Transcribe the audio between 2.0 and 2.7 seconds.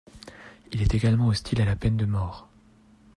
mort.